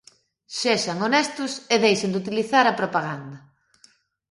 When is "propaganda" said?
2.79-3.37